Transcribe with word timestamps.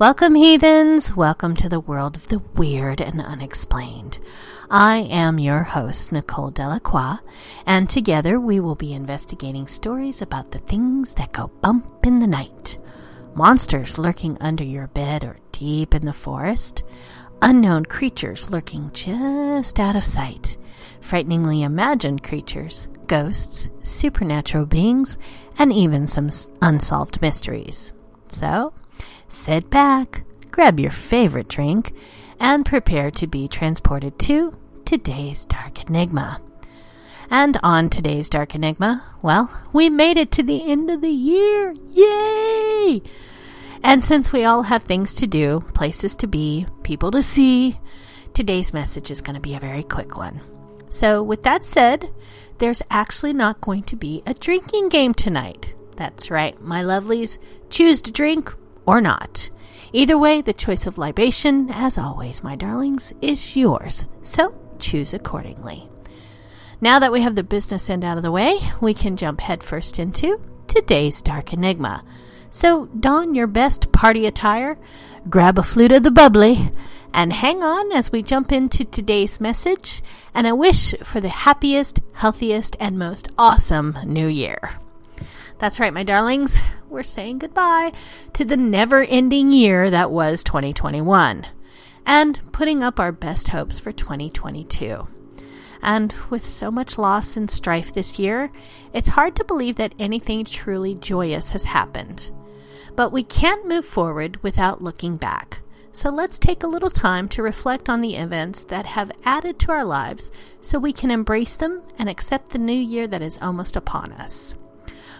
Welcome, 0.00 0.34
heathens! 0.34 1.14
Welcome 1.14 1.54
to 1.56 1.68
the 1.68 1.78
world 1.78 2.16
of 2.16 2.28
the 2.28 2.38
weird 2.38 3.02
and 3.02 3.20
unexplained. 3.20 4.18
I 4.70 5.00
am 5.00 5.38
your 5.38 5.62
host, 5.62 6.10
Nicole 6.10 6.50
Delacroix, 6.50 7.18
and 7.66 7.86
together 7.86 8.40
we 8.40 8.60
will 8.60 8.76
be 8.76 8.94
investigating 8.94 9.66
stories 9.66 10.22
about 10.22 10.52
the 10.52 10.58
things 10.60 11.12
that 11.16 11.32
go 11.32 11.48
bump 11.60 12.06
in 12.06 12.18
the 12.18 12.26
night. 12.26 12.78
Monsters 13.34 13.98
lurking 13.98 14.38
under 14.40 14.64
your 14.64 14.86
bed 14.86 15.22
or 15.22 15.36
deep 15.52 15.94
in 15.94 16.06
the 16.06 16.14
forest, 16.14 16.82
unknown 17.42 17.84
creatures 17.84 18.48
lurking 18.48 18.90
just 18.94 19.78
out 19.78 19.96
of 19.96 20.04
sight, 20.04 20.56
frighteningly 21.02 21.62
imagined 21.62 22.22
creatures, 22.22 22.88
ghosts, 23.06 23.68
supernatural 23.82 24.64
beings, 24.64 25.18
and 25.58 25.70
even 25.70 26.08
some 26.08 26.30
unsolved 26.62 27.20
mysteries. 27.20 27.92
So, 28.28 28.72
Sit 29.30 29.70
back, 29.70 30.24
grab 30.50 30.80
your 30.80 30.90
favorite 30.90 31.48
drink, 31.48 31.94
and 32.40 32.66
prepare 32.66 33.12
to 33.12 33.28
be 33.28 33.46
transported 33.46 34.18
to 34.18 34.58
today's 34.84 35.44
Dark 35.44 35.88
Enigma. 35.88 36.42
And 37.30 37.56
on 37.62 37.90
today's 37.90 38.28
Dark 38.28 38.56
Enigma, 38.56 39.04
well, 39.22 39.48
we 39.72 39.88
made 39.88 40.16
it 40.16 40.32
to 40.32 40.42
the 40.42 40.68
end 40.68 40.90
of 40.90 41.00
the 41.00 41.08
year. 41.08 41.72
Yay! 41.90 43.02
And 43.84 44.04
since 44.04 44.32
we 44.32 44.44
all 44.44 44.64
have 44.64 44.82
things 44.82 45.14
to 45.14 45.28
do, 45.28 45.60
places 45.74 46.16
to 46.16 46.26
be, 46.26 46.66
people 46.82 47.12
to 47.12 47.22
see, 47.22 47.78
today's 48.34 48.74
message 48.74 49.12
is 49.12 49.20
going 49.20 49.36
to 49.36 49.40
be 49.40 49.54
a 49.54 49.60
very 49.60 49.84
quick 49.84 50.16
one. 50.16 50.40
So, 50.88 51.22
with 51.22 51.44
that 51.44 51.64
said, 51.64 52.12
there's 52.58 52.82
actually 52.90 53.32
not 53.32 53.60
going 53.60 53.84
to 53.84 53.96
be 53.96 54.24
a 54.26 54.34
drinking 54.34 54.88
game 54.88 55.14
tonight. 55.14 55.72
That's 55.94 56.32
right, 56.32 56.60
my 56.60 56.82
lovelies. 56.82 57.38
Choose 57.68 58.02
to 58.02 58.10
drink 58.10 58.52
or 58.86 59.00
not. 59.00 59.50
Either 59.92 60.16
way, 60.16 60.40
the 60.40 60.52
choice 60.52 60.86
of 60.86 60.98
libation, 60.98 61.70
as 61.70 61.98
always, 61.98 62.44
my 62.44 62.54
darlings, 62.54 63.12
is 63.20 63.56
yours, 63.56 64.04
so 64.22 64.54
choose 64.78 65.12
accordingly. 65.12 65.88
Now 66.80 66.98
that 66.98 67.12
we 67.12 67.20
have 67.22 67.34
the 67.34 67.42
business 67.42 67.90
end 67.90 68.04
out 68.04 68.16
of 68.16 68.22
the 68.22 68.30
way, 68.30 68.58
we 68.80 68.94
can 68.94 69.16
jump 69.16 69.40
headfirst 69.40 69.98
into 69.98 70.40
today's 70.68 71.20
Dark 71.20 71.52
Enigma. 71.52 72.04
So 72.50 72.86
don 72.86 73.34
your 73.34 73.46
best 73.46 73.92
party 73.92 74.26
attire, 74.26 74.78
grab 75.28 75.58
a 75.58 75.62
flute 75.62 75.92
of 75.92 76.04
the 76.04 76.10
bubbly, 76.10 76.70
and 77.12 77.32
hang 77.32 77.62
on 77.62 77.92
as 77.92 78.12
we 78.12 78.22
jump 78.22 78.52
into 78.52 78.84
today's 78.84 79.40
message 79.40 80.02
and 80.32 80.46
a 80.46 80.54
wish 80.54 80.94
for 81.02 81.20
the 81.20 81.28
happiest, 81.28 82.00
healthiest, 82.14 82.76
and 82.78 82.98
most 82.98 83.28
awesome 83.36 83.98
new 84.06 84.26
year. 84.26 84.70
That's 85.60 85.78
right, 85.78 85.92
my 85.92 86.04
darlings. 86.04 86.62
We're 86.88 87.02
saying 87.02 87.40
goodbye 87.40 87.92
to 88.32 88.46
the 88.46 88.56
never 88.56 89.02
ending 89.02 89.52
year 89.52 89.90
that 89.90 90.10
was 90.10 90.42
2021 90.42 91.46
and 92.06 92.40
putting 92.50 92.82
up 92.82 92.98
our 92.98 93.12
best 93.12 93.48
hopes 93.48 93.78
for 93.78 93.92
2022. 93.92 95.04
And 95.82 96.14
with 96.30 96.46
so 96.46 96.70
much 96.70 96.96
loss 96.96 97.36
and 97.36 97.50
strife 97.50 97.92
this 97.92 98.18
year, 98.18 98.50
it's 98.94 99.10
hard 99.10 99.36
to 99.36 99.44
believe 99.44 99.76
that 99.76 99.94
anything 99.98 100.46
truly 100.46 100.94
joyous 100.94 101.50
has 101.50 101.64
happened. 101.64 102.30
But 102.96 103.12
we 103.12 103.22
can't 103.22 103.68
move 103.68 103.84
forward 103.84 104.42
without 104.42 104.82
looking 104.82 105.18
back. 105.18 105.60
So 105.92 106.08
let's 106.08 106.38
take 106.38 106.62
a 106.62 106.68
little 106.68 106.90
time 106.90 107.28
to 107.30 107.42
reflect 107.42 107.90
on 107.90 108.00
the 108.00 108.16
events 108.16 108.64
that 108.64 108.86
have 108.86 109.12
added 109.26 109.58
to 109.60 109.72
our 109.72 109.84
lives 109.84 110.32
so 110.62 110.78
we 110.78 110.94
can 110.94 111.10
embrace 111.10 111.56
them 111.56 111.82
and 111.98 112.08
accept 112.08 112.50
the 112.50 112.58
new 112.58 112.72
year 112.72 113.06
that 113.08 113.20
is 113.20 113.38
almost 113.42 113.76
upon 113.76 114.12
us. 114.12 114.54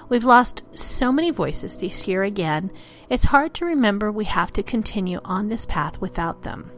We've 0.08 0.24
lost 0.24 0.62
so 0.74 1.12
many 1.12 1.30
voices 1.30 1.78
this 1.78 2.06
year 2.08 2.22
again, 2.22 2.70
it's 3.08 3.24
hard 3.24 3.54
to 3.54 3.64
remember 3.64 4.10
we 4.10 4.24
have 4.26 4.52
to 4.52 4.62
continue 4.62 5.20
on 5.24 5.48
this 5.48 5.66
path 5.66 6.00
without 6.00 6.42
them. 6.42 6.70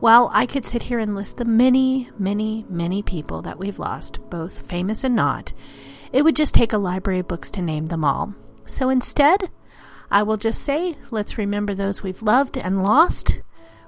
While 0.00 0.30
I 0.32 0.46
could 0.46 0.66
sit 0.66 0.84
here 0.84 0.98
and 0.98 1.14
list 1.14 1.36
the 1.36 1.44
many, 1.44 2.10
many, 2.18 2.66
many 2.68 3.02
people 3.02 3.42
that 3.42 3.58
we've 3.58 3.78
lost, 3.78 4.18
both 4.30 4.68
famous 4.68 5.04
and 5.04 5.14
not, 5.14 5.52
it 6.12 6.22
would 6.22 6.36
just 6.36 6.54
take 6.54 6.72
a 6.72 6.78
library 6.78 7.20
of 7.20 7.28
books 7.28 7.50
to 7.52 7.62
name 7.62 7.86
them 7.86 8.04
all. 8.04 8.34
So 8.66 8.88
instead, 8.88 9.50
I 10.10 10.24
will 10.24 10.36
just 10.36 10.62
say 10.62 10.94
let's 11.10 11.38
remember 11.38 11.74
those 11.74 12.02
we've 12.02 12.22
loved 12.22 12.58
and 12.58 12.82
lost 12.82 13.40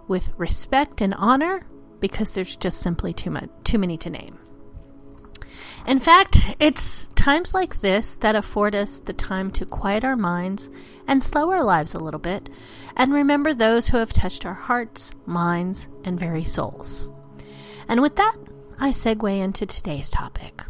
with 0.08 0.32
respect 0.36 1.00
and 1.00 1.14
honor 1.14 1.66
because 2.00 2.32
there's 2.32 2.56
just 2.56 2.80
simply 2.80 3.12
too 3.12 3.30
much 3.30 3.48
too 3.64 3.78
many 3.78 3.96
to 3.98 4.10
name. 4.10 4.38
In 5.86 6.00
fact, 6.00 6.38
it's 6.60 7.06
times 7.24 7.54
like 7.54 7.80
this 7.80 8.16
that 8.16 8.36
afford 8.36 8.74
us 8.74 8.98
the 9.00 9.12
time 9.14 9.50
to 9.50 9.64
quiet 9.64 10.04
our 10.04 10.14
minds 10.14 10.68
and 11.08 11.24
slow 11.24 11.50
our 11.50 11.64
lives 11.64 11.94
a 11.94 11.98
little 11.98 12.20
bit 12.20 12.50
and 12.98 13.14
remember 13.14 13.54
those 13.54 13.88
who 13.88 13.96
have 13.96 14.12
touched 14.12 14.44
our 14.44 14.52
hearts, 14.52 15.10
minds, 15.24 15.88
and 16.04 16.20
very 16.20 16.44
souls. 16.44 17.08
And 17.88 18.02
with 18.02 18.16
that, 18.16 18.36
I 18.78 18.90
segue 18.90 19.40
into 19.40 19.64
today's 19.64 20.10
topic. 20.10 20.64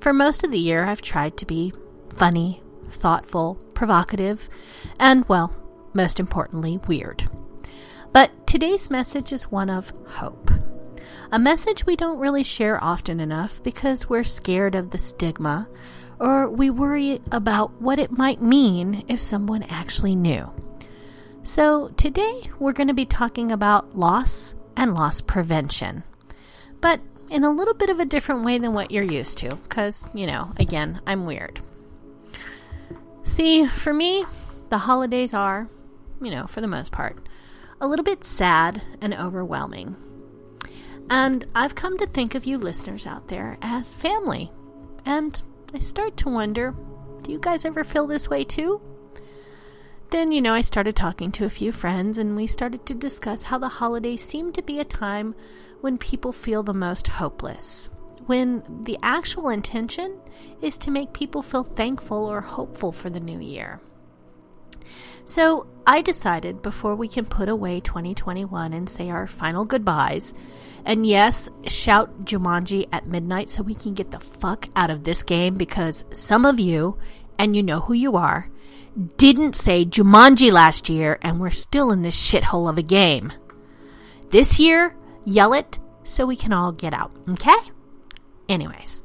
For 0.00 0.12
most 0.12 0.44
of 0.44 0.50
the 0.50 0.58
year, 0.58 0.84
I've 0.84 1.00
tried 1.00 1.38
to 1.38 1.46
be 1.46 1.72
funny, 2.14 2.62
thoughtful, 2.90 3.54
provocative, 3.72 4.50
and, 4.98 5.26
well, 5.30 5.56
most 5.94 6.20
importantly, 6.20 6.78
weird. 6.88 7.30
But 8.12 8.46
today's 8.46 8.90
message 8.90 9.32
is 9.32 9.50
one 9.50 9.70
of 9.70 9.94
hope. 10.06 10.50
A 11.32 11.38
message 11.38 11.86
we 11.86 11.94
don't 11.94 12.18
really 12.18 12.42
share 12.42 12.82
often 12.82 13.20
enough 13.20 13.62
because 13.62 14.08
we're 14.08 14.24
scared 14.24 14.74
of 14.74 14.90
the 14.90 14.98
stigma 14.98 15.68
or 16.18 16.48
we 16.48 16.70
worry 16.70 17.20
about 17.30 17.80
what 17.80 18.00
it 18.00 18.10
might 18.10 18.42
mean 18.42 19.04
if 19.06 19.20
someone 19.20 19.62
actually 19.62 20.16
knew. 20.16 20.50
So, 21.44 21.88
today 21.96 22.50
we're 22.58 22.72
going 22.72 22.88
to 22.88 22.94
be 22.94 23.06
talking 23.06 23.52
about 23.52 23.96
loss 23.96 24.56
and 24.76 24.92
loss 24.92 25.20
prevention, 25.20 26.02
but 26.80 27.00
in 27.30 27.44
a 27.44 27.52
little 27.52 27.74
bit 27.74 27.90
of 27.90 28.00
a 28.00 28.04
different 28.04 28.44
way 28.44 28.58
than 28.58 28.74
what 28.74 28.90
you're 28.90 29.04
used 29.04 29.38
to, 29.38 29.54
because, 29.54 30.10
you 30.12 30.26
know, 30.26 30.52
again, 30.56 31.00
I'm 31.06 31.26
weird. 31.26 31.60
See, 33.22 33.66
for 33.66 33.94
me, 33.94 34.24
the 34.68 34.78
holidays 34.78 35.32
are, 35.32 35.68
you 36.20 36.32
know, 36.32 36.48
for 36.48 36.60
the 36.60 36.66
most 36.66 36.90
part, 36.90 37.24
a 37.80 37.86
little 37.86 38.04
bit 38.04 38.24
sad 38.24 38.82
and 39.00 39.14
overwhelming. 39.14 39.94
And 41.10 41.44
I've 41.56 41.74
come 41.74 41.98
to 41.98 42.06
think 42.06 42.36
of 42.36 42.46
you 42.46 42.56
listeners 42.56 43.04
out 43.04 43.26
there 43.26 43.58
as 43.60 43.92
family. 43.92 44.52
And 45.04 45.42
I 45.74 45.80
start 45.80 46.16
to 46.18 46.28
wonder 46.30 46.74
do 47.22 47.32
you 47.32 47.38
guys 47.38 47.64
ever 47.64 47.84
feel 47.84 48.06
this 48.06 48.30
way 48.30 48.44
too? 48.44 48.80
Then, 50.10 50.32
you 50.32 50.40
know, 50.40 50.54
I 50.54 50.62
started 50.62 50.96
talking 50.96 51.30
to 51.32 51.44
a 51.44 51.50
few 51.50 51.70
friends 51.72 52.16
and 52.16 52.34
we 52.34 52.46
started 52.46 52.86
to 52.86 52.94
discuss 52.94 53.42
how 53.44 53.58
the 53.58 53.68
holidays 53.68 54.22
seem 54.22 54.52
to 54.52 54.62
be 54.62 54.80
a 54.80 54.84
time 54.84 55.34
when 55.80 55.98
people 55.98 56.32
feel 56.32 56.62
the 56.62 56.72
most 56.72 57.08
hopeless. 57.08 57.88
When 58.26 58.62
the 58.84 58.98
actual 59.02 59.48
intention 59.50 60.18
is 60.62 60.78
to 60.78 60.90
make 60.90 61.12
people 61.12 61.42
feel 61.42 61.64
thankful 61.64 62.26
or 62.26 62.40
hopeful 62.40 62.92
for 62.92 63.10
the 63.10 63.20
new 63.20 63.40
year. 63.40 63.80
So 65.24 65.66
I 65.86 66.02
decided 66.02 66.62
before 66.62 66.94
we 66.94 67.08
can 67.08 67.24
put 67.24 67.48
away 67.48 67.80
2021 67.80 68.72
and 68.72 68.88
say 68.88 69.10
our 69.10 69.26
final 69.26 69.64
goodbyes, 69.64 70.34
and 70.84 71.06
yes, 71.06 71.48
shout 71.66 72.24
Jumanji 72.24 72.88
at 72.92 73.06
midnight 73.06 73.48
so 73.48 73.62
we 73.62 73.74
can 73.74 73.94
get 73.94 74.10
the 74.10 74.20
fuck 74.20 74.68
out 74.74 74.90
of 74.90 75.04
this 75.04 75.22
game 75.22 75.54
because 75.54 76.04
some 76.12 76.44
of 76.44 76.58
you, 76.58 76.98
and 77.38 77.54
you 77.54 77.62
know 77.62 77.80
who 77.80 77.94
you 77.94 78.16
are, 78.16 78.50
didn't 79.16 79.56
say 79.56 79.84
Jumanji 79.84 80.52
last 80.52 80.88
year 80.88 81.18
and 81.22 81.40
we're 81.40 81.50
still 81.50 81.90
in 81.90 82.02
this 82.02 82.16
shithole 82.16 82.68
of 82.68 82.78
a 82.78 82.82
game. 82.82 83.32
This 84.30 84.58
year, 84.58 84.96
yell 85.24 85.52
it 85.52 85.78
so 86.04 86.26
we 86.26 86.36
can 86.36 86.52
all 86.52 86.72
get 86.72 86.92
out, 86.92 87.12
okay? 87.28 87.58
Anyways, 88.48 89.02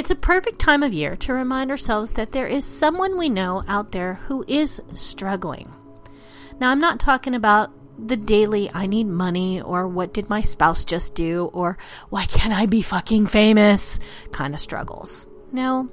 it's 0.00 0.10
a 0.10 0.16
perfect 0.16 0.58
time 0.58 0.82
of 0.82 0.94
year 0.94 1.14
to 1.14 1.34
remind 1.34 1.70
ourselves 1.70 2.14
that 2.14 2.32
there 2.32 2.46
is 2.46 2.64
someone 2.64 3.18
we 3.18 3.28
know 3.28 3.62
out 3.68 3.92
there 3.92 4.14
who 4.14 4.42
is 4.48 4.80
struggling. 4.94 5.70
Now, 6.58 6.70
I'm 6.70 6.80
not 6.80 6.98
talking 6.98 7.34
about 7.34 7.70
the 7.98 8.16
daily 8.16 8.70
I 8.72 8.86
need 8.86 9.08
money 9.08 9.60
or 9.60 9.86
what 9.86 10.14
did 10.14 10.30
my 10.30 10.40
spouse 10.40 10.86
just 10.86 11.14
do 11.14 11.50
or 11.52 11.76
why 12.08 12.24
can't 12.24 12.54
I 12.54 12.64
be 12.64 12.80
fucking 12.80 13.26
famous 13.26 14.00
kind 14.32 14.54
of 14.54 14.60
struggles. 14.60 15.26
No, 15.52 15.90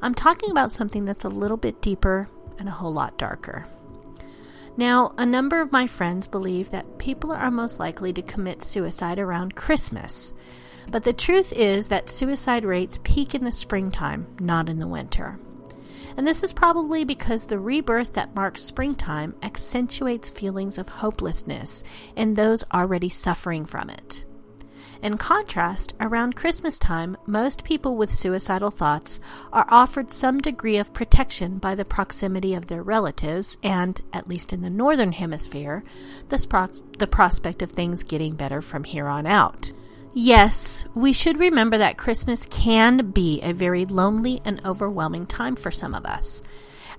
I'm 0.00 0.14
talking 0.14 0.52
about 0.52 0.70
something 0.70 1.04
that's 1.04 1.24
a 1.24 1.28
little 1.28 1.56
bit 1.56 1.82
deeper 1.82 2.28
and 2.60 2.68
a 2.68 2.72
whole 2.72 2.92
lot 2.92 3.18
darker. 3.18 3.66
Now, 4.76 5.12
a 5.18 5.26
number 5.26 5.60
of 5.60 5.72
my 5.72 5.88
friends 5.88 6.28
believe 6.28 6.70
that 6.70 6.98
people 7.00 7.32
are 7.32 7.50
most 7.50 7.80
likely 7.80 8.12
to 8.12 8.22
commit 8.22 8.62
suicide 8.62 9.18
around 9.18 9.56
Christmas. 9.56 10.32
But 10.90 11.04
the 11.04 11.12
truth 11.12 11.52
is 11.52 11.88
that 11.88 12.10
suicide 12.10 12.64
rates 12.64 13.00
peak 13.02 13.34
in 13.34 13.44
the 13.44 13.52
springtime, 13.52 14.26
not 14.38 14.68
in 14.68 14.78
the 14.78 14.86
winter. 14.86 15.38
And 16.16 16.26
this 16.26 16.42
is 16.42 16.52
probably 16.52 17.04
because 17.04 17.46
the 17.46 17.58
rebirth 17.58 18.12
that 18.12 18.34
marks 18.34 18.62
springtime 18.62 19.34
accentuates 19.42 20.30
feelings 20.30 20.78
of 20.78 20.88
hopelessness 20.88 21.82
in 22.14 22.34
those 22.34 22.64
already 22.72 23.08
suffering 23.08 23.64
from 23.64 23.90
it. 23.90 24.24
In 25.02 25.18
contrast, 25.18 25.92
around 26.00 26.34
Christmas 26.34 26.78
time, 26.78 27.16
most 27.26 27.62
people 27.62 27.96
with 27.96 28.14
suicidal 28.14 28.70
thoughts 28.70 29.20
are 29.52 29.66
offered 29.68 30.12
some 30.12 30.40
degree 30.40 30.78
of 30.78 30.94
protection 30.94 31.58
by 31.58 31.74
the 31.74 31.84
proximity 31.84 32.54
of 32.54 32.68
their 32.68 32.82
relatives 32.82 33.58
and, 33.62 34.00
at 34.14 34.28
least 34.28 34.52
in 34.52 34.62
the 34.62 34.70
northern 34.70 35.12
hemisphere, 35.12 35.84
the, 36.30 36.46
pro- 36.48 36.68
the 36.98 37.06
prospect 37.06 37.60
of 37.60 37.72
things 37.72 38.02
getting 38.02 38.34
better 38.34 38.62
from 38.62 38.84
here 38.84 39.08
on 39.08 39.26
out. 39.26 39.72
Yes, 40.16 40.84
we 40.94 41.12
should 41.12 41.40
remember 41.40 41.76
that 41.76 41.98
Christmas 41.98 42.46
can 42.48 43.10
be 43.10 43.40
a 43.42 43.52
very 43.52 43.84
lonely 43.84 44.40
and 44.44 44.64
overwhelming 44.64 45.26
time 45.26 45.56
for 45.56 45.72
some 45.72 45.92
of 45.92 46.06
us. 46.06 46.40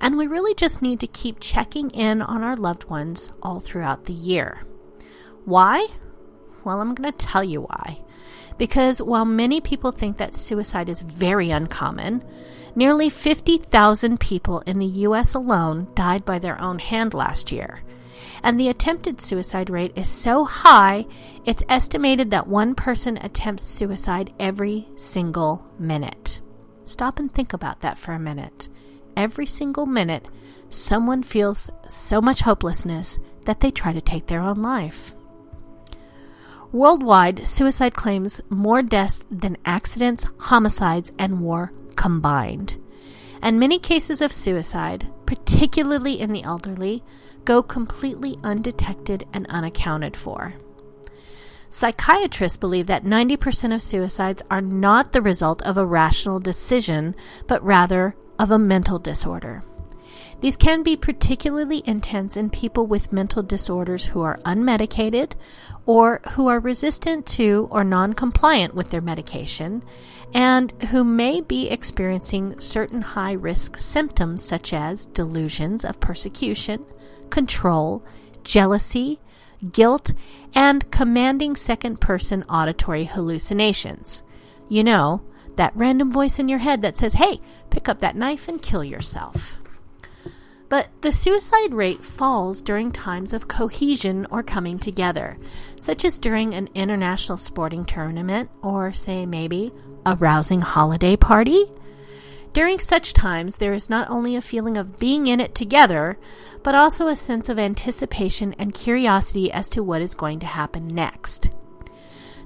And 0.01 0.17
we 0.17 0.27
really 0.27 0.53
just 0.53 0.81
need 0.81 0.99
to 0.99 1.07
keep 1.07 1.39
checking 1.39 1.91
in 1.91 2.21
on 2.21 2.43
our 2.43 2.57
loved 2.57 2.89
ones 2.89 3.31
all 3.41 3.61
throughout 3.61 4.03
the 4.03 4.13
year. 4.13 4.63
Why? 5.45 5.87
Well, 6.65 6.81
I'm 6.81 6.93
going 6.93 7.09
to 7.09 7.17
tell 7.17 7.41
you 7.41 7.61
why. 7.61 8.01
Because 8.57 9.01
while 9.01 9.23
many 9.23 9.61
people 9.61 9.93
think 9.93 10.17
that 10.17 10.35
suicide 10.35 10.89
is 10.89 11.01
very 11.01 11.51
uncommon, 11.51 12.21
nearly 12.75 13.07
50,000 13.07 14.19
people 14.19 14.59
in 14.65 14.77
the 14.77 14.85
U.S. 14.85 15.33
alone 15.33 15.87
died 15.95 16.25
by 16.25 16.37
their 16.37 16.61
own 16.61 16.79
hand 16.79 17.13
last 17.13 17.49
year 17.49 17.81
and 18.43 18.59
the 18.59 18.69
attempted 18.69 19.21
suicide 19.21 19.69
rate 19.69 19.93
is 19.95 20.07
so 20.07 20.45
high, 20.45 21.05
it's 21.45 21.63
estimated 21.69 22.31
that 22.31 22.47
one 22.47 22.75
person 22.75 23.17
attempts 23.17 23.63
suicide 23.63 24.33
every 24.39 24.87
single 24.95 25.65
minute. 25.79 26.41
Stop 26.83 27.19
and 27.19 27.31
think 27.31 27.53
about 27.53 27.81
that 27.81 27.97
for 27.97 28.13
a 28.13 28.19
minute. 28.19 28.69
Every 29.17 29.45
single 29.45 29.85
minute, 29.85 30.27
someone 30.69 31.23
feels 31.23 31.69
so 31.87 32.21
much 32.21 32.41
hopelessness 32.41 33.19
that 33.45 33.59
they 33.59 33.71
try 33.71 33.93
to 33.93 34.01
take 34.01 34.27
their 34.27 34.41
own 34.41 34.61
life. 34.61 35.13
Worldwide, 36.71 37.47
suicide 37.47 37.93
claims 37.93 38.41
more 38.49 38.83
deaths 38.83 39.23
than 39.31 39.57
accidents, 39.65 40.25
homicides, 40.37 41.13
and 41.17 41.39
war 41.39 41.71
combined. 41.95 42.77
And 43.41 43.59
many 43.59 43.79
cases 43.79 44.21
of 44.21 44.33
suicide, 44.33 45.07
particularly 45.25 46.19
in 46.19 46.31
the 46.31 46.43
elderly, 46.43 47.03
go 47.43 47.61
completely 47.61 48.37
undetected 48.43 49.25
and 49.33 49.45
unaccounted 49.47 50.17
for. 50.17 50.55
Psychiatrists 51.69 52.57
believe 52.57 52.87
that 52.87 53.03
90% 53.03 53.73
of 53.73 53.81
suicides 53.81 54.43
are 54.49 54.61
not 54.61 55.11
the 55.11 55.21
result 55.21 55.61
of 55.63 55.77
a 55.77 55.85
rational 55.85 56.39
decision, 56.39 57.15
but 57.47 57.63
rather 57.63 58.15
of 58.39 58.49
a 58.51 58.59
mental 58.59 58.97
disorder. 58.97 59.61
These 60.41 60.57
can 60.57 60.83
be 60.83 60.95
particularly 60.95 61.81
intense 61.85 62.37
in 62.37 62.49
people 62.49 62.85
with 62.85 63.13
mental 63.13 63.41
disorders 63.41 64.05
who 64.05 64.21
are 64.21 64.39
unmedicated 64.45 65.31
or 65.85 66.21
who 66.31 66.47
are 66.47 66.59
resistant 66.59 67.25
to 67.27 67.67
or 67.71 67.83
non 67.83 68.13
compliant 68.13 68.75
with 68.75 68.91
their 68.91 69.01
medication 69.01 69.83
and 70.33 70.71
who 70.89 71.03
may 71.03 71.41
be 71.41 71.69
experiencing 71.69 72.59
certain 72.59 73.01
high 73.01 73.31
risk 73.31 73.77
symptoms 73.77 74.43
such 74.43 74.73
as 74.73 75.05
delusions 75.07 75.85
of 75.85 75.99
persecution, 75.99 76.85
control, 77.29 78.03
jealousy, 78.43 79.19
guilt, 79.71 80.13
and 80.53 80.91
commanding 80.91 81.55
second 81.55 82.01
person 82.01 82.43
auditory 82.43 83.05
hallucinations. 83.05 84.23
You 84.67 84.83
know, 84.83 85.21
that 85.55 85.75
random 85.75 86.11
voice 86.11 86.39
in 86.39 86.49
your 86.49 86.59
head 86.59 86.81
that 86.81 86.97
says, 86.97 87.13
hey, 87.13 87.39
pick 87.69 87.87
up 87.87 87.99
that 87.99 88.15
knife 88.15 88.47
and 88.47 88.61
kill 88.61 88.83
yourself. 88.83 89.57
But 90.67 90.89
the 91.01 91.11
suicide 91.11 91.73
rate 91.73 92.03
falls 92.03 92.61
during 92.61 92.91
times 92.91 93.33
of 93.33 93.47
cohesion 93.47 94.25
or 94.31 94.41
coming 94.41 94.79
together, 94.79 95.37
such 95.79 96.03
as 96.03 96.17
during 96.17 96.53
an 96.53 96.69
international 96.73 97.37
sporting 97.37 97.85
tournament 97.85 98.49
or, 98.63 98.91
say, 98.91 99.25
maybe 99.25 99.71
a 100.05 100.15
rousing 100.15 100.61
holiday 100.61 101.15
party. 101.15 101.65
During 102.53 102.79
such 102.79 103.13
times, 103.13 103.57
there 103.57 103.73
is 103.73 103.89
not 103.89 104.09
only 104.09 104.35
a 104.35 104.41
feeling 104.41 104.77
of 104.77 104.97
being 104.97 105.27
in 105.27 105.41
it 105.41 105.53
together, 105.53 106.17
but 106.63 106.73
also 106.73 107.07
a 107.07 107.15
sense 107.15 107.49
of 107.49 107.59
anticipation 107.59 108.55
and 108.57 108.73
curiosity 108.73 109.51
as 109.51 109.69
to 109.71 109.83
what 109.83 110.01
is 110.01 110.15
going 110.15 110.39
to 110.39 110.45
happen 110.45 110.87
next. 110.87 111.49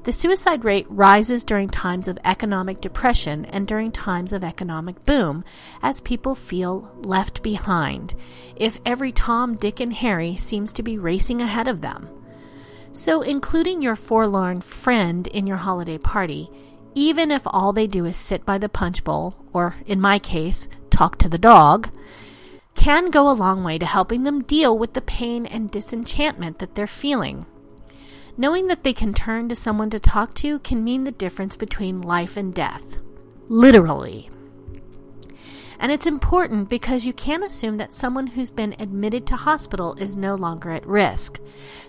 The 0.04 0.14
suicide 0.14 0.64
rate 0.64 0.88
rises 0.90 1.44
during 1.44 1.70
times 1.70 2.08
of 2.08 2.18
economic 2.24 2.80
depression 2.80 3.44
and 3.46 3.68
during 3.68 3.92
times 3.92 4.32
of 4.32 4.46
economic 4.46 5.06
boom 5.06 5.44
as 5.82 6.00
people 6.00 6.36
feel 6.36 6.90
left 7.02 7.44
behind, 7.44 8.16
if 8.56 8.80
every 8.86 9.12
Tom, 9.12 9.56
Dick, 9.56 9.82
and 9.82 9.94
Harry 9.94 10.38
seems 10.38 10.72
to 10.74 10.84
be 10.84 10.98
racing 10.98 11.42
ahead 11.42 11.68
of 11.68 11.82
them. 11.82 12.08
So, 12.94 13.22
including 13.22 13.82
your 13.82 13.98
forlorn 13.98 14.62
friend 14.62 15.28
in 15.28 15.46
your 15.46 15.58
holiday 15.58 15.98
party, 15.98 16.50
even 16.96 17.30
if 17.30 17.42
all 17.46 17.74
they 17.74 17.86
do 17.86 18.06
is 18.06 18.16
sit 18.16 18.46
by 18.46 18.58
the 18.58 18.70
punch 18.70 19.04
bowl, 19.04 19.36
or 19.54 19.76
in 19.86 20.00
my 20.00 20.18
case, 20.18 20.70
talk 20.90 21.18
to 21.18 21.30
the 21.30 21.38
dog, 21.38 21.90
can 22.74 23.08
go 23.08 23.30
a 23.30 23.34
long 23.34 23.66
way 23.66 23.78
to 23.78 23.86
helping 23.86 24.24
them 24.24 24.44
deal 24.44 24.78
with 24.78 24.94
the 24.94 25.02
pain 25.02 25.46
and 25.46 25.70
disenchantment 25.70 26.60
that 26.60 26.76
they're 26.76 26.88
feeling. 26.88 27.46
Knowing 28.38 28.68
that 28.68 28.84
they 28.84 28.94
can 28.94 29.14
turn 29.14 29.50
to 29.50 29.56
someone 29.56 29.90
to 29.90 30.00
talk 30.00 30.34
to 30.34 30.60
can 30.60 30.84
mean 30.84 31.04
the 31.04 31.12
difference 31.12 31.56
between 31.56 32.02
life 32.02 32.38
and 32.38 32.54
death. 32.54 32.84
Literally. 33.48 34.30
And 35.82 35.94
it's 35.94 36.06
important 36.06 36.68
because 36.68 37.06
you 37.06 37.14
can't 37.14 37.44
assume 37.44 37.78
that 37.78 37.94
someone 37.94 38.28
who's 38.28 38.50
been 38.50 38.76
admitted 38.80 39.26
to 39.28 39.38
hospital 39.38 39.94
is 39.94 40.18
no 40.18 40.36
longer 40.36 40.72
at 40.72 40.86
risk. 40.86 41.40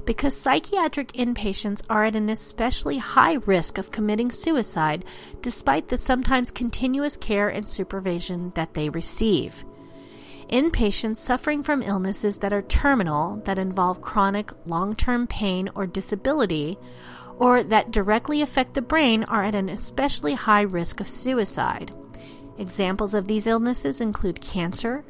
Because 0.04 0.40
psychiatric 0.40 1.12
inpatients 1.12 1.82
are 1.90 2.04
at 2.04 2.14
an 2.14 2.30
especially 2.30 2.98
high 2.98 3.34
risk 3.46 3.78
of 3.78 3.90
committing 3.90 4.30
suicide 4.30 5.04
despite 5.42 5.88
the 5.88 5.98
sometimes 5.98 6.52
continuous 6.52 7.16
care 7.16 7.48
and 7.48 7.68
supervision 7.68 8.52
that 8.54 8.74
they 8.74 8.88
receive 8.88 9.64
in 10.50 10.70
patients 10.70 11.22
suffering 11.22 11.62
from 11.62 11.82
illnesses 11.82 12.38
that 12.38 12.52
are 12.52 12.62
terminal, 12.62 13.40
that 13.44 13.58
involve 13.58 14.00
chronic 14.00 14.52
long 14.66 14.94
term 14.94 15.26
pain 15.26 15.70
or 15.74 15.86
disability, 15.86 16.76
or 17.38 17.62
that 17.62 17.90
directly 17.90 18.42
affect 18.42 18.74
the 18.74 18.82
brain 18.82 19.24
are 19.24 19.44
at 19.44 19.54
an 19.54 19.68
especially 19.68 20.34
high 20.34 20.62
risk 20.62 21.00
of 21.00 21.08
suicide. 21.08 21.94
Examples 22.58 23.14
of 23.14 23.26
these 23.28 23.46
illnesses 23.46 24.00
include 24.00 24.40
cancer, 24.40 25.04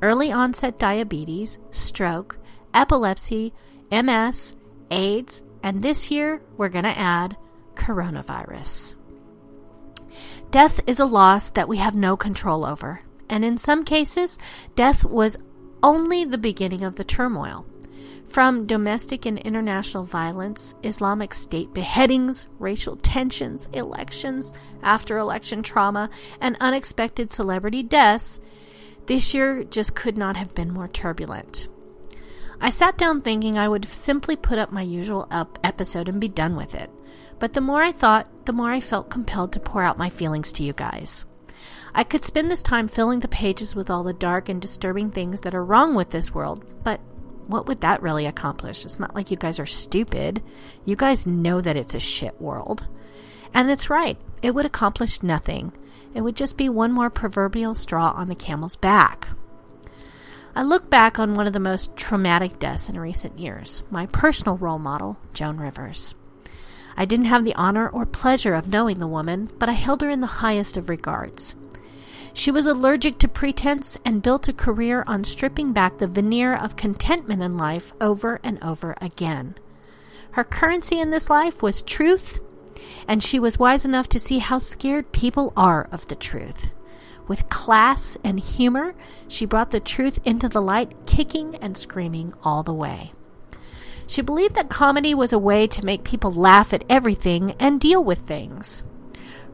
early 0.00 0.32
onset 0.32 0.78
diabetes, 0.78 1.58
stroke, 1.72 2.38
epilepsy, 2.72 3.52
MS, 3.90 4.56
AIDS, 4.90 5.42
and 5.62 5.82
this 5.82 6.10
year 6.10 6.40
we're 6.56 6.68
going 6.68 6.84
to 6.84 6.98
add 6.98 7.36
coronavirus. 7.74 8.94
Death 10.50 10.80
is 10.86 11.00
a 11.00 11.04
loss 11.04 11.50
that 11.50 11.68
we 11.68 11.78
have 11.78 11.96
no 11.96 12.16
control 12.16 12.64
over, 12.64 13.00
and 13.28 13.44
in 13.44 13.58
some 13.58 13.84
cases, 13.84 14.38
death 14.74 15.04
was 15.04 15.36
only 15.82 16.24
the 16.24 16.38
beginning 16.38 16.82
of 16.82 16.96
the 16.96 17.04
turmoil. 17.04 17.66
From 18.26 18.66
domestic 18.66 19.26
and 19.26 19.38
international 19.38 20.04
violence, 20.04 20.74
Islamic 20.82 21.34
State 21.34 21.72
beheadings, 21.72 22.46
racial 22.58 22.96
tensions, 22.96 23.68
elections, 23.72 24.52
after 24.82 25.18
election 25.18 25.62
trauma, 25.62 26.10
and 26.40 26.56
unexpected 26.58 27.30
celebrity 27.30 27.82
deaths, 27.82 28.40
this 29.06 29.34
year 29.34 29.62
just 29.62 29.94
could 29.94 30.16
not 30.16 30.36
have 30.36 30.54
been 30.54 30.72
more 30.72 30.88
turbulent. 30.88 31.68
I 32.60 32.70
sat 32.70 32.96
down 32.96 33.20
thinking 33.20 33.58
I 33.58 33.68
would 33.68 33.84
simply 33.84 34.36
put 34.36 34.58
up 34.58 34.72
my 34.72 34.82
usual 34.82 35.28
up 35.30 35.58
episode 35.62 36.08
and 36.08 36.20
be 36.20 36.28
done 36.28 36.56
with 36.56 36.74
it. 36.74 36.90
But 37.38 37.52
the 37.52 37.60
more 37.60 37.82
I 37.82 37.92
thought, 37.92 38.46
the 38.46 38.52
more 38.52 38.70
I 38.70 38.80
felt 38.80 39.10
compelled 39.10 39.52
to 39.52 39.60
pour 39.60 39.82
out 39.82 39.98
my 39.98 40.08
feelings 40.08 40.50
to 40.52 40.62
you 40.62 40.72
guys. 40.72 41.24
I 41.96 42.02
could 42.02 42.24
spend 42.24 42.50
this 42.50 42.62
time 42.62 42.88
filling 42.88 43.20
the 43.20 43.28
pages 43.28 43.76
with 43.76 43.88
all 43.88 44.02
the 44.02 44.12
dark 44.12 44.48
and 44.48 44.60
disturbing 44.60 45.10
things 45.10 45.42
that 45.42 45.54
are 45.54 45.64
wrong 45.64 45.94
with 45.94 46.10
this 46.10 46.34
world, 46.34 46.64
but 46.82 47.00
what 47.46 47.66
would 47.66 47.80
that 47.82 48.02
really 48.02 48.26
accomplish? 48.26 48.84
It's 48.84 48.98
not 48.98 49.14
like 49.14 49.30
you 49.30 49.36
guys 49.36 49.60
are 49.60 49.66
stupid. 49.66 50.42
You 50.84 50.96
guys 50.96 51.26
know 51.26 51.60
that 51.60 51.76
it's 51.76 51.94
a 51.94 52.00
shit 52.00 52.40
world. 52.40 52.88
And 53.52 53.70
it's 53.70 53.90
right, 53.90 54.18
it 54.42 54.54
would 54.54 54.66
accomplish 54.66 55.22
nothing. 55.22 55.72
It 56.14 56.22
would 56.22 56.36
just 56.36 56.56
be 56.56 56.68
one 56.68 56.90
more 56.90 57.10
proverbial 57.10 57.74
straw 57.76 58.12
on 58.16 58.28
the 58.28 58.34
camel's 58.34 58.76
back. 58.76 59.28
I 60.56 60.62
look 60.62 60.88
back 60.90 61.18
on 61.18 61.34
one 61.34 61.46
of 61.46 61.52
the 61.52 61.60
most 61.60 61.96
traumatic 61.96 62.58
deaths 62.58 62.88
in 62.88 62.98
recent 62.98 63.38
years, 63.38 63.82
my 63.90 64.06
personal 64.06 64.56
role 64.56 64.78
model, 64.78 65.18
Joan 65.32 65.58
Rivers. 65.58 66.14
I 66.96 67.04
didn't 67.04 67.26
have 67.26 67.44
the 67.44 67.54
honor 67.56 67.88
or 67.88 68.06
pleasure 68.06 68.54
of 68.54 68.68
knowing 68.68 68.98
the 68.98 69.08
woman, 69.08 69.50
but 69.58 69.68
I 69.68 69.72
held 69.72 70.00
her 70.00 70.10
in 70.10 70.20
the 70.20 70.26
highest 70.26 70.76
of 70.76 70.88
regards. 70.88 71.56
She 72.36 72.50
was 72.50 72.66
allergic 72.66 73.18
to 73.20 73.28
pretense 73.28 73.96
and 74.04 74.20
built 74.20 74.48
a 74.48 74.52
career 74.52 75.04
on 75.06 75.22
stripping 75.22 75.72
back 75.72 75.98
the 75.98 76.08
veneer 76.08 76.52
of 76.52 76.74
contentment 76.74 77.42
in 77.42 77.56
life 77.56 77.94
over 78.00 78.40
and 78.42 78.62
over 78.62 78.96
again. 79.00 79.54
Her 80.32 80.42
currency 80.42 80.98
in 80.98 81.10
this 81.10 81.30
life 81.30 81.62
was 81.62 81.80
truth, 81.80 82.40
and 83.06 83.22
she 83.22 83.38
was 83.38 83.60
wise 83.60 83.84
enough 83.84 84.08
to 84.08 84.18
see 84.18 84.40
how 84.40 84.58
scared 84.58 85.12
people 85.12 85.52
are 85.56 85.88
of 85.92 86.08
the 86.08 86.16
truth. 86.16 86.72
With 87.28 87.48
class 87.48 88.18
and 88.24 88.40
humor, 88.40 88.96
she 89.28 89.46
brought 89.46 89.70
the 89.70 89.78
truth 89.78 90.18
into 90.24 90.48
the 90.48 90.60
light, 90.60 91.06
kicking 91.06 91.54
and 91.56 91.78
screaming 91.78 92.34
all 92.42 92.64
the 92.64 92.74
way. 92.74 93.12
She 94.08 94.22
believed 94.22 94.56
that 94.56 94.68
comedy 94.68 95.14
was 95.14 95.32
a 95.32 95.38
way 95.38 95.68
to 95.68 95.84
make 95.84 96.02
people 96.02 96.32
laugh 96.32 96.74
at 96.74 96.84
everything 96.90 97.54
and 97.60 97.80
deal 97.80 98.02
with 98.02 98.18
things. 98.18 98.82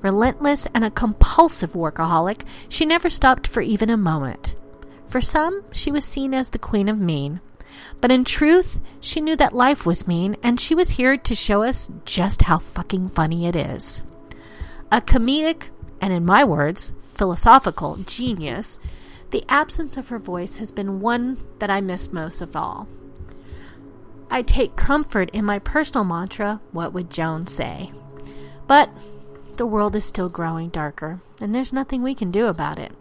Relentless 0.02 0.66
and 0.74 0.84
a 0.84 0.90
compulsive 0.90 1.72
workaholic, 1.72 2.42
she 2.68 2.84
never 2.84 3.10
stopped 3.10 3.46
for 3.46 3.60
even 3.60 3.90
a 3.90 3.96
moment. 3.96 4.54
For 5.06 5.20
some, 5.20 5.64
she 5.72 5.90
was 5.90 6.04
seen 6.04 6.32
as 6.32 6.50
the 6.50 6.58
queen 6.58 6.88
of 6.88 6.98
mean. 6.98 7.40
But 8.00 8.10
in 8.10 8.24
truth, 8.24 8.80
she 9.00 9.20
knew 9.20 9.36
that 9.36 9.52
life 9.52 9.84
was 9.84 10.06
mean, 10.06 10.36
and 10.42 10.60
she 10.60 10.74
was 10.74 10.90
here 10.90 11.16
to 11.16 11.34
show 11.34 11.62
us 11.62 11.90
just 12.04 12.42
how 12.42 12.58
fucking 12.58 13.10
funny 13.10 13.46
it 13.46 13.56
is. 13.56 14.02
A 14.90 15.00
comedic, 15.00 15.64
and 16.00 16.12
in 16.12 16.24
my 16.24 16.44
words, 16.44 16.92
philosophical 17.02 17.96
genius, 17.96 18.78
the 19.30 19.44
absence 19.48 19.96
of 19.96 20.08
her 20.08 20.18
voice 20.18 20.58
has 20.58 20.72
been 20.72 21.00
one 21.00 21.36
that 21.58 21.70
I 21.70 21.80
miss 21.80 22.12
most 22.12 22.40
of 22.40 22.56
all. 22.56 22.88
I 24.30 24.42
take 24.42 24.76
comfort 24.76 25.30
in 25.32 25.44
my 25.44 25.58
personal 25.58 26.04
mantra, 26.04 26.60
what 26.72 26.92
would 26.92 27.10
Joan 27.10 27.46
say? 27.46 27.92
But 28.66 28.90
the 29.60 29.66
world 29.66 29.94
is 29.94 30.06
still 30.06 30.30
growing 30.30 30.70
darker, 30.70 31.20
and 31.42 31.54
there's 31.54 31.70
nothing 31.70 32.02
we 32.02 32.14
can 32.14 32.30
do 32.30 32.46
about 32.46 32.78
it. 32.78 32.92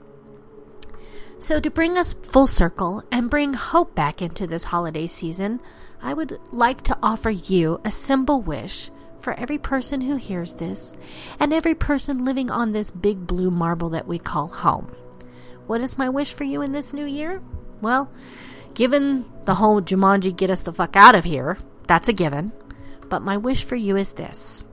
So, 1.37 1.61
to 1.61 1.71
bring 1.71 1.97
us 1.97 2.15
full 2.21 2.47
circle 2.47 3.01
and 3.13 3.29
bring 3.29 3.53
hope 3.53 3.95
back 3.95 4.21
into 4.21 4.45
this 4.45 4.65
holiday 4.65 5.07
season, 5.07 5.61
I 6.01 6.13
would 6.13 6.37
like 6.51 6.81
to 6.81 6.97
offer 7.01 7.29
you 7.29 7.79
a 7.85 7.91
simple 7.91 8.41
wish 8.41 8.91
for 9.19 9.31
every 9.39 9.57
person 9.57 10.01
who 10.01 10.17
hears 10.17 10.55
this 10.55 10.97
and 11.39 11.53
every 11.53 11.75
person 11.75 12.25
living 12.25 12.51
on 12.51 12.73
this 12.73 12.91
big 12.91 13.25
blue 13.25 13.49
marble 13.49 13.87
that 13.91 14.05
we 14.05 14.19
call 14.19 14.49
home. 14.49 14.93
What 15.65 15.79
is 15.79 15.97
my 15.97 16.09
wish 16.09 16.33
for 16.33 16.43
you 16.43 16.61
in 16.61 16.73
this 16.73 16.91
new 16.91 17.05
year? 17.05 17.41
Well, 17.79 18.11
given 18.73 19.31
the 19.45 19.55
whole 19.55 19.81
Jumanji 19.81 20.35
get 20.35 20.51
us 20.51 20.63
the 20.63 20.73
fuck 20.73 20.97
out 20.97 21.15
of 21.15 21.23
here, 21.23 21.57
that's 21.87 22.09
a 22.09 22.13
given. 22.13 22.51
But 23.07 23.21
my 23.21 23.37
wish 23.37 23.63
for 23.63 23.77
you 23.77 23.95
is 23.95 24.11
this 24.11 24.65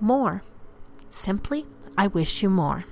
more. 0.00 0.42
Simply, 1.14 1.64
I 1.96 2.08
wish 2.08 2.42
you 2.42 2.50
more. 2.50 2.84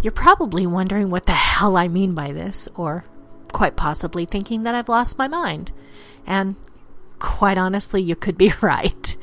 You're 0.00 0.10
probably 0.10 0.66
wondering 0.66 1.10
what 1.10 1.26
the 1.26 1.32
hell 1.32 1.76
I 1.76 1.86
mean 1.86 2.14
by 2.14 2.32
this, 2.32 2.66
or 2.74 3.04
quite 3.52 3.76
possibly 3.76 4.24
thinking 4.24 4.62
that 4.62 4.74
I've 4.74 4.88
lost 4.88 5.18
my 5.18 5.28
mind. 5.28 5.70
And 6.26 6.56
quite 7.18 7.58
honestly, 7.58 8.00
you 8.00 8.16
could 8.16 8.38
be 8.38 8.54
right. 8.62 9.16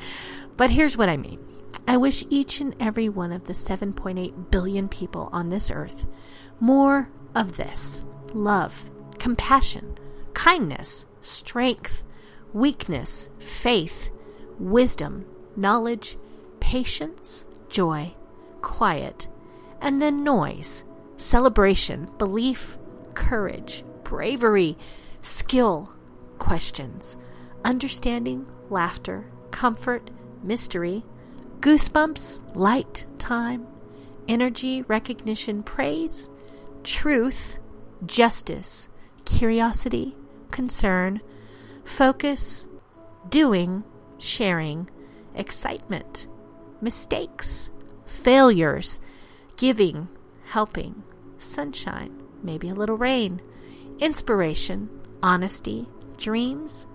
But 0.56 0.70
here's 0.70 0.96
what 0.96 1.10
I 1.10 1.18
mean 1.18 1.40
I 1.88 1.98
wish 1.98 2.24
each 2.30 2.62
and 2.62 2.76
every 2.80 3.10
one 3.10 3.32
of 3.32 3.46
the 3.46 3.54
7.8 3.54 4.52
billion 4.52 4.88
people 4.88 5.30
on 5.34 5.50
this 5.50 5.72
earth 5.72 6.06
more 6.60 7.10
of 7.34 7.58
this 7.58 8.04
love, 8.32 8.92
compassion, 9.18 9.98
kindness, 10.36 11.06
strength, 11.20 12.04
weakness, 12.54 13.28
faith, 13.40 14.12
wisdom, 14.60 15.26
knowledge, 15.58 16.18
patience, 16.60 17.46
joy, 17.70 18.14
quiet, 18.62 19.28
and 19.82 20.02
then 20.02 20.24
noise, 20.24 20.84
celebration, 21.18 22.10
belief, 22.18 22.78
courage, 23.14 23.84
bravery, 24.04 24.78
skill, 25.22 25.94
questions, 26.40 27.18
understanding, 27.64 28.46
laughter, 28.70 29.26
comfort, 29.52 30.12
mystery, 30.44 31.04
goosebumps, 31.60 32.56
light, 32.56 33.06
time, 33.18 33.66
energy, 34.28 34.82
recognition, 34.84 35.64
praise, 35.64 36.30
truth, 36.84 37.60
justice, 38.06 38.90
curiosity, 39.26 40.16
concern, 40.52 41.22
focus, 41.84 42.68
doing, 43.30 43.84
sharing, 44.18 44.90
excitement, 45.34 46.28
mistakes, 46.86 47.72
failures, 48.06 49.00
giving, 49.58 50.08
helping, 50.46 51.04
sunshine, 51.40 52.22
maybe 52.44 52.70
a 52.70 52.76
little 52.76 52.96
rain, 52.96 53.42
inspiration, 54.00 54.88
honesty, 55.24 55.88
dreams, 56.18 56.86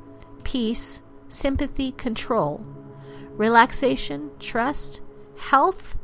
peace, 0.44 1.02
sympathy, 1.28 1.90
control, 1.92 2.64
relaxation, 3.32 4.30
trust, 4.38 5.00
health, 5.36 5.98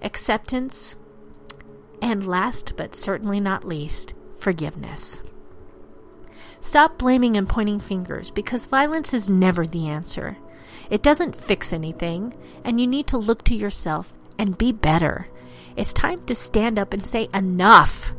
acceptance, 0.00 0.96
and 2.00 2.26
last 2.26 2.72
but 2.76 2.96
certainly 2.96 3.38
not 3.38 3.64
least, 3.64 4.14
forgiveness. 4.38 5.20
Stop 6.62 6.96
blaming 6.96 7.36
and 7.36 7.46
pointing 7.46 7.80
fingers 7.80 8.30
because 8.30 8.64
violence 8.64 9.12
is 9.12 9.28
never 9.28 9.66
the 9.66 9.88
answer. 9.88 10.38
It 10.90 11.02
doesn't 11.02 11.36
fix 11.36 11.72
anything, 11.72 12.34
and 12.64 12.80
you 12.80 12.86
need 12.86 13.06
to 13.08 13.18
look 13.18 13.44
to 13.44 13.54
yourself 13.54 14.12
and 14.38 14.58
be 14.58 14.72
better. 14.72 15.28
It's 15.76 15.92
time 15.92 16.24
to 16.26 16.34
stand 16.34 16.78
up 16.78 16.92
and 16.92 17.06
say 17.06 17.28
enough, 17.34 18.14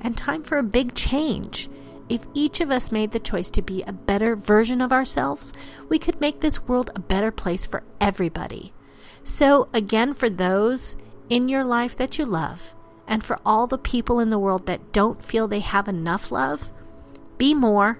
and 0.00 0.16
time 0.16 0.42
for 0.42 0.58
a 0.58 0.62
big 0.62 0.94
change. 0.94 1.68
If 2.08 2.26
each 2.34 2.60
of 2.60 2.70
us 2.70 2.92
made 2.92 3.12
the 3.12 3.20
choice 3.20 3.50
to 3.52 3.62
be 3.62 3.82
a 3.82 3.92
better 3.92 4.36
version 4.36 4.80
of 4.80 4.92
ourselves, 4.92 5.52
we 5.88 5.98
could 5.98 6.20
make 6.20 6.40
this 6.40 6.62
world 6.62 6.90
a 6.94 7.00
better 7.00 7.30
place 7.30 7.66
for 7.66 7.82
everybody. 8.00 8.72
So, 9.24 9.68
again, 9.72 10.14
for 10.14 10.28
those 10.28 10.96
in 11.28 11.48
your 11.48 11.64
life 11.64 11.96
that 11.96 12.18
you 12.18 12.24
love, 12.24 12.74
and 13.06 13.24
for 13.24 13.38
all 13.44 13.66
the 13.66 13.78
people 13.78 14.20
in 14.20 14.30
the 14.30 14.38
world 14.38 14.66
that 14.66 14.92
don't 14.92 15.24
feel 15.24 15.48
they 15.48 15.60
have 15.60 15.88
enough 15.88 16.30
love, 16.30 16.70
be 17.38 17.54
more, 17.54 17.98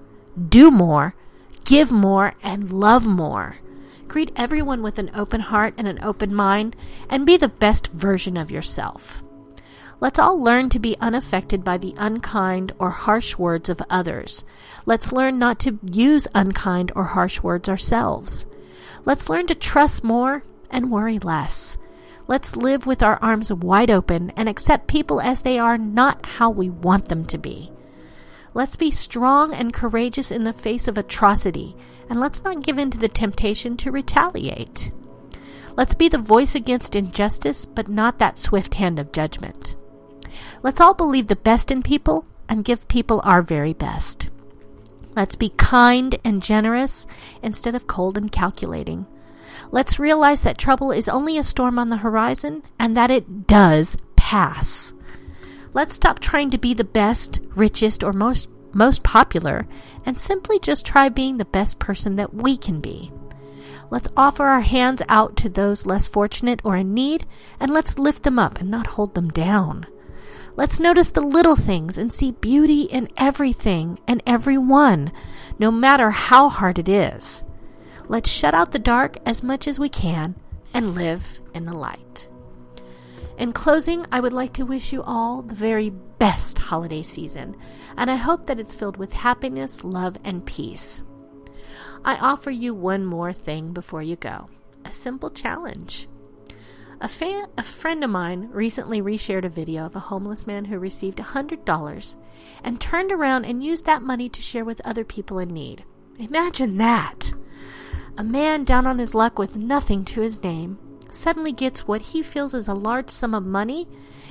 do 0.48 0.70
more, 0.70 1.14
give 1.64 1.90
more, 1.90 2.34
and 2.42 2.72
love 2.72 3.04
more. 3.04 3.56
Greet 4.12 4.30
everyone 4.36 4.82
with 4.82 4.98
an 4.98 5.10
open 5.14 5.40
heart 5.40 5.72
and 5.78 5.88
an 5.88 5.98
open 6.04 6.34
mind, 6.34 6.76
and 7.08 7.24
be 7.24 7.38
the 7.38 7.48
best 7.48 7.86
version 7.86 8.36
of 8.36 8.50
yourself. 8.50 9.22
Let's 10.00 10.18
all 10.18 10.38
learn 10.38 10.68
to 10.68 10.78
be 10.78 10.98
unaffected 11.00 11.64
by 11.64 11.78
the 11.78 11.94
unkind 11.96 12.72
or 12.78 12.90
harsh 12.90 13.38
words 13.38 13.70
of 13.70 13.80
others. 13.88 14.44
Let's 14.84 15.12
learn 15.12 15.38
not 15.38 15.58
to 15.60 15.78
use 15.90 16.28
unkind 16.34 16.92
or 16.94 17.04
harsh 17.04 17.40
words 17.42 17.70
ourselves. 17.70 18.44
Let's 19.06 19.30
learn 19.30 19.46
to 19.46 19.54
trust 19.54 20.04
more 20.04 20.42
and 20.68 20.90
worry 20.90 21.18
less. 21.18 21.78
Let's 22.28 22.54
live 22.54 22.84
with 22.84 23.02
our 23.02 23.18
arms 23.22 23.50
wide 23.50 23.90
open 23.90 24.28
and 24.36 24.46
accept 24.46 24.88
people 24.88 25.22
as 25.22 25.40
they 25.40 25.58
are, 25.58 25.78
not 25.78 26.26
how 26.26 26.50
we 26.50 26.68
want 26.68 27.08
them 27.08 27.24
to 27.24 27.38
be. 27.38 27.72
Let's 28.54 28.76
be 28.76 28.90
strong 28.90 29.54
and 29.54 29.72
courageous 29.72 30.30
in 30.30 30.44
the 30.44 30.52
face 30.52 30.86
of 30.86 30.98
atrocity, 30.98 31.74
and 32.10 32.20
let's 32.20 32.44
not 32.44 32.62
give 32.62 32.78
in 32.78 32.90
to 32.90 32.98
the 32.98 33.08
temptation 33.08 33.76
to 33.78 33.90
retaliate. 33.90 34.92
Let's 35.76 35.94
be 35.94 36.08
the 36.08 36.18
voice 36.18 36.54
against 36.54 36.94
injustice, 36.94 37.64
but 37.64 37.88
not 37.88 38.18
that 38.18 38.38
swift 38.38 38.74
hand 38.74 38.98
of 38.98 39.12
judgment. 39.12 39.74
Let's 40.62 40.80
all 40.80 40.94
believe 40.94 41.28
the 41.28 41.36
best 41.36 41.70
in 41.70 41.82
people 41.82 42.26
and 42.48 42.64
give 42.64 42.88
people 42.88 43.22
our 43.24 43.40
very 43.40 43.72
best. 43.72 44.28
Let's 45.14 45.36
be 45.36 45.50
kind 45.50 46.18
and 46.24 46.42
generous 46.42 47.06
instead 47.42 47.74
of 47.74 47.86
cold 47.86 48.18
and 48.18 48.30
calculating. 48.30 49.06
Let's 49.70 49.98
realize 49.98 50.42
that 50.42 50.58
trouble 50.58 50.92
is 50.92 51.08
only 51.08 51.38
a 51.38 51.42
storm 51.42 51.78
on 51.78 51.88
the 51.88 51.98
horizon 51.98 52.62
and 52.78 52.96
that 52.96 53.10
it 53.10 53.46
does 53.46 53.96
pass. 54.16 54.92
Let's 55.74 55.94
stop 55.94 56.18
trying 56.18 56.50
to 56.50 56.58
be 56.58 56.74
the 56.74 56.84
best, 56.84 57.40
richest, 57.54 58.04
or 58.04 58.12
most, 58.12 58.48
most 58.74 59.02
popular 59.02 59.66
and 60.04 60.18
simply 60.18 60.58
just 60.58 60.84
try 60.84 61.08
being 61.08 61.38
the 61.38 61.44
best 61.46 61.78
person 61.78 62.16
that 62.16 62.34
we 62.34 62.56
can 62.56 62.80
be. 62.80 63.10
Let's 63.90 64.08
offer 64.16 64.44
our 64.44 64.60
hands 64.60 65.02
out 65.08 65.36
to 65.38 65.48
those 65.48 65.86
less 65.86 66.06
fortunate 66.06 66.62
or 66.64 66.76
in 66.76 66.94
need, 66.94 67.26
and 67.60 67.70
let's 67.70 67.98
lift 67.98 68.22
them 68.22 68.38
up 68.38 68.58
and 68.58 68.70
not 68.70 68.86
hold 68.86 69.14
them 69.14 69.28
down. 69.28 69.86
Let's 70.56 70.80
notice 70.80 71.10
the 71.10 71.20
little 71.20 71.56
things 71.56 71.96
and 71.96 72.12
see 72.12 72.32
beauty 72.32 72.82
in 72.82 73.08
everything 73.18 73.98
and 74.06 74.22
everyone, 74.26 75.12
no 75.58 75.70
matter 75.70 76.10
how 76.10 76.48
hard 76.48 76.78
it 76.78 76.88
is. 76.88 77.42
Let's 78.08 78.30
shut 78.30 78.54
out 78.54 78.72
the 78.72 78.78
dark 78.78 79.16
as 79.26 79.42
much 79.42 79.66
as 79.68 79.78
we 79.78 79.88
can 79.88 80.36
and 80.74 80.94
live 80.94 81.40
in 81.54 81.64
the 81.64 81.74
light. 81.74 82.28
In 83.38 83.52
closing, 83.52 84.06
I 84.12 84.20
would 84.20 84.32
like 84.32 84.52
to 84.54 84.66
wish 84.66 84.92
you 84.92 85.02
all 85.02 85.42
the 85.42 85.54
very 85.54 85.90
best 85.90 86.58
holiday 86.58 87.02
season, 87.02 87.56
and 87.96 88.10
I 88.10 88.16
hope 88.16 88.46
that 88.46 88.60
it's 88.60 88.74
filled 88.74 88.96
with 88.96 89.12
happiness, 89.12 89.84
love, 89.84 90.18
and 90.22 90.44
peace. 90.44 91.02
I 92.04 92.16
offer 92.16 92.50
you 92.50 92.74
one 92.74 93.04
more 93.04 93.32
thing 93.32 93.72
before 93.72 94.02
you 94.02 94.16
go 94.16 94.48
a 94.84 94.92
simple 94.92 95.30
challenge. 95.30 96.08
A, 97.00 97.08
fan, 97.08 97.46
a 97.56 97.62
friend 97.62 98.04
of 98.04 98.10
mine 98.10 98.48
recently 98.52 99.00
reshared 99.00 99.44
a 99.44 99.48
video 99.48 99.84
of 99.84 99.96
a 99.96 100.00
homeless 100.00 100.46
man 100.46 100.66
who 100.66 100.78
received 100.78 101.18
$100 101.18 102.16
and 102.62 102.80
turned 102.80 103.10
around 103.10 103.44
and 103.44 103.64
used 103.64 103.86
that 103.86 104.02
money 104.02 104.28
to 104.28 104.42
share 104.42 104.64
with 104.64 104.80
other 104.84 105.04
people 105.04 105.38
in 105.38 105.48
need. 105.48 105.84
Imagine 106.18 106.76
that! 106.78 107.32
A 108.18 108.22
man 108.22 108.64
down 108.64 108.86
on 108.86 108.98
his 108.98 109.14
luck 109.14 109.38
with 109.38 109.56
nothing 109.56 110.04
to 110.06 110.20
his 110.20 110.42
name 110.42 110.78
suddenly 111.14 111.52
gets 111.52 111.86
what 111.86 112.02
he 112.02 112.22
feels 112.22 112.54
is 112.54 112.68
a 112.68 112.74
large 112.74 113.10
sum 113.10 113.34
of 113.34 113.46
money, 113.46 113.88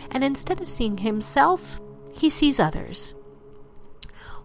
and 0.10 0.24
instead 0.24 0.62
of 0.62 0.70
seeing 0.70 0.98
himself, 0.98 1.80
he 2.14 2.30
sees 2.30 2.60
others. 2.60 3.14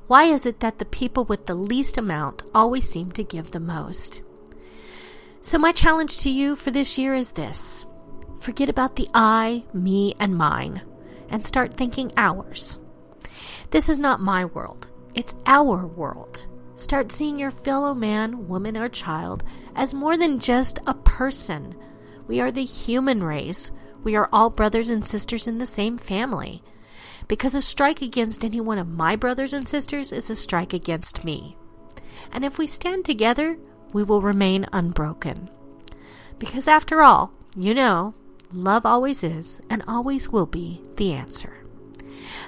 Why 0.07 0.25
is 0.25 0.47
it 0.47 0.61
that 0.61 0.79
the 0.79 0.85
people 0.85 1.25
with 1.25 1.47
the 1.47 1.55
least 1.55 1.99
amount 1.99 2.43
always 2.55 2.89
seem 2.89 3.11
to 3.13 3.25
give 3.25 3.51
the 3.51 3.61
most? 3.61 4.23
So, 5.41 5.59
my 5.59 5.73
challenge 5.73 6.19
to 6.19 6.31
you 6.31 6.57
for 6.57 6.71
this 6.71 6.97
year 6.97 7.15
is 7.15 7.33
this 7.33 7.87
Forget 8.41 8.69
about 8.69 8.97
the 8.97 9.09
I, 9.15 9.65
me, 9.73 10.15
and 10.21 10.37
mine, 10.37 10.83
and 11.29 11.45
start 11.45 11.75
thinking 11.75 12.13
ours. 12.17 12.79
This 13.71 13.89
is 13.89 13.99
not 13.99 14.21
my 14.21 14.45
world, 14.45 14.87
it's 15.15 15.35
our 15.47 15.87
world. 15.87 16.47
Start 16.77 17.11
seeing 17.11 17.39
your 17.39 17.51
fellow 17.51 17.95
man, 17.95 18.49
woman, 18.49 18.77
or 18.77 18.89
child 18.89 19.43
as 19.75 19.95
more 19.95 20.17
than 20.17 20.39
just 20.39 20.79
a 20.87 20.95
person. 20.95 21.75
We 22.27 22.41
are 22.41 22.51
the 22.51 22.65
human 22.65 23.23
race. 23.23 23.71
We 24.03 24.17
are 24.17 24.29
all 24.33 24.51
brothers 24.51 24.89
and 24.89 25.07
sisters 25.07 25.47
in 25.47 25.59
the 25.59 25.67
same 25.67 25.99
family. 25.99 26.63
Because 27.29 27.55
a 27.55 27.63
strike 27.63 28.03
against 28.03 28.45
any 28.45 28.61
one 28.61 28.79
of 28.79 28.89
my 28.89 29.17
brothers 29.17 29.53
and 29.53 29.69
sisters 29.69 30.13
is 30.13 30.31
a 30.31 30.37
strike 30.37 30.73
against 30.73 31.25
me. 31.25 31.57
And 32.33 32.45
if 32.45 32.59
we 32.59 32.67
stand 32.67 33.05
together, 33.05 33.57
we 33.93 34.03
will 34.03 34.21
remain 34.21 34.67
unbroken. 34.73 35.51
Because 36.39 36.69
after 36.69 37.03
all, 37.03 37.33
you 37.55 37.75
know, 37.75 38.15
Love 38.53 38.87
always 38.87 39.25
is 39.25 39.61
and 39.69 39.83
always 39.89 40.29
will 40.29 40.47
be 40.47 40.81
the 40.97 41.13
answer. 41.13 41.53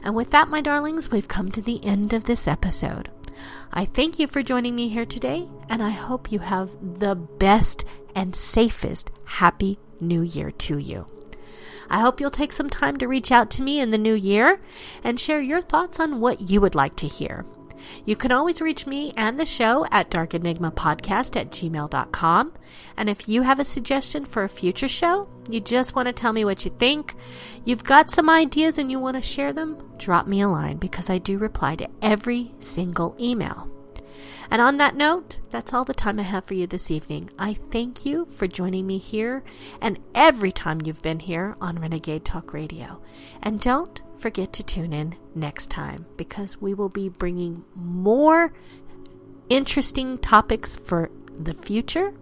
And 0.02 0.14
with 0.14 0.30
that, 0.30 0.48
my 0.48 0.60
darlings, 0.60 1.10
we've 1.10 1.28
come 1.28 1.50
to 1.52 1.60
the 1.60 1.84
end 1.84 2.12
of 2.12 2.24
this 2.24 2.46
episode. 2.46 3.10
I 3.72 3.84
thank 3.84 4.18
you 4.18 4.26
for 4.26 4.42
joining 4.42 4.74
me 4.74 4.88
here 4.88 5.04
today, 5.04 5.46
and 5.68 5.82
I 5.82 5.90
hope 5.90 6.32
you 6.32 6.38
have 6.38 6.70
the 6.98 7.14
best 7.14 7.84
and 8.14 8.34
safest 8.34 9.10
Happy 9.24 9.78
New 10.00 10.22
Year 10.22 10.50
to 10.50 10.78
you. 10.78 11.06
I 11.90 12.00
hope 12.00 12.20
you'll 12.20 12.30
take 12.30 12.52
some 12.52 12.70
time 12.70 12.96
to 12.98 13.06
reach 13.06 13.30
out 13.30 13.50
to 13.52 13.62
me 13.62 13.80
in 13.80 13.90
the 13.90 13.98
new 13.98 14.14
year 14.14 14.60
and 15.04 15.20
share 15.20 15.40
your 15.40 15.60
thoughts 15.60 16.00
on 16.00 16.20
what 16.20 16.50
you 16.50 16.60
would 16.60 16.74
like 16.74 16.96
to 16.96 17.08
hear. 17.08 17.44
You 18.04 18.16
can 18.16 18.32
always 18.32 18.60
reach 18.60 18.86
me 18.86 19.12
and 19.16 19.38
the 19.38 19.46
show 19.46 19.86
at 19.90 20.10
darkenigmapodcast 20.10 21.36
at 21.36 21.50
gmail.com. 21.50 22.52
And 22.96 23.08
if 23.08 23.28
you 23.28 23.42
have 23.42 23.58
a 23.58 23.64
suggestion 23.64 24.24
for 24.24 24.44
a 24.44 24.48
future 24.48 24.88
show, 24.88 25.28
you 25.48 25.60
just 25.60 25.94
want 25.94 26.06
to 26.06 26.12
tell 26.12 26.32
me 26.32 26.44
what 26.44 26.64
you 26.64 26.70
think, 26.78 27.14
you've 27.64 27.84
got 27.84 28.10
some 28.10 28.28
ideas 28.28 28.78
and 28.78 28.90
you 28.90 28.98
want 28.98 29.16
to 29.16 29.22
share 29.22 29.52
them, 29.52 29.78
drop 29.96 30.26
me 30.26 30.40
a 30.40 30.48
line 30.48 30.76
because 30.76 31.08
I 31.08 31.18
do 31.18 31.38
reply 31.38 31.76
to 31.76 31.88
every 32.02 32.52
single 32.60 33.16
email. 33.18 33.68
And 34.50 34.62
on 34.62 34.78
that 34.78 34.96
note, 34.96 35.36
that's 35.50 35.74
all 35.74 35.84
the 35.84 35.94
time 35.94 36.18
I 36.18 36.22
have 36.22 36.44
for 36.44 36.54
you 36.54 36.66
this 36.66 36.90
evening. 36.90 37.30
I 37.38 37.54
thank 37.54 38.06
you 38.06 38.24
for 38.26 38.46
joining 38.46 38.86
me 38.86 38.98
here 38.98 39.42
and 39.80 39.98
every 40.14 40.52
time 40.52 40.80
you've 40.84 41.02
been 41.02 41.20
here 41.20 41.56
on 41.60 41.78
Renegade 41.78 42.24
Talk 42.24 42.52
Radio. 42.52 43.02
And 43.42 43.60
don't 43.60 44.00
forget 44.18 44.52
to 44.54 44.62
tune 44.62 44.92
in 44.92 45.16
next 45.34 45.70
time 45.70 46.06
because 46.16 46.60
we 46.60 46.74
will 46.74 46.88
be 46.88 47.08
bringing 47.08 47.64
more 47.74 48.52
interesting 49.48 50.18
topics 50.18 50.76
for 50.76 51.10
the 51.38 51.54
future. 51.54 52.14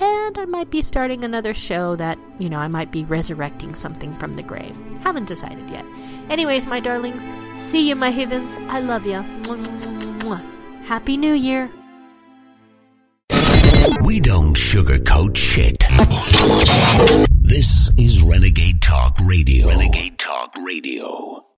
And 0.00 0.38
I 0.38 0.46
might 0.46 0.70
be 0.70 0.82
starting 0.82 1.24
another 1.24 1.54
show 1.54 1.94
that, 1.96 2.18
you 2.38 2.48
know, 2.48 2.58
I 2.58 2.68
might 2.68 2.90
be 2.90 3.04
resurrecting 3.04 3.74
something 3.74 4.16
from 4.16 4.34
the 4.34 4.42
grave. 4.42 4.76
Haven't 5.02 5.26
decided 5.26 5.70
yet. 5.70 5.84
Anyways, 6.30 6.66
my 6.66 6.80
darlings, 6.80 7.24
see 7.70 7.88
you, 7.88 7.94
my 7.94 8.10
heavens. 8.10 8.56
I 8.70 8.80
love 8.80 9.06
you. 9.06 9.22
Happy 10.84 11.16
New 11.16 11.32
Year. 11.32 11.70
We 14.04 14.20
don't 14.20 14.54
sugarcoat 14.56 15.36
shit. 15.36 15.84
This 17.40 17.90
is 17.96 18.22
Renegade 18.22 18.82
Talk 18.82 19.16
Radio. 19.24 19.68
Renegade 19.68 20.18
Talk 20.18 20.52
Radio. 20.66 21.31